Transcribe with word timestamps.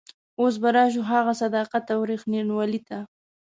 اوس 0.39 0.55
به 0.61 0.69
راشو 0.75 1.01
هغه 1.11 1.33
صداقت 1.41 1.85
او 1.93 2.01
رښتینولي 2.11 2.81
ته. 2.87 2.97